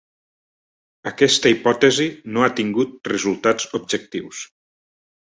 [1.09, 2.07] Aquesta hipòtesi
[2.37, 4.41] no ha tingut resultats objectius.